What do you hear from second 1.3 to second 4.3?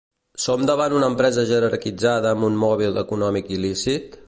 jerarquitzada amb un mòbil econòmic il·lícit?